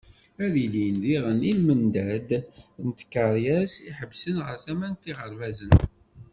[0.43, 2.29] Ad ilin diɣen i lmendad
[2.85, 5.73] n tkeryas i iḥebbsen ɣer tama n yiɣerbazen.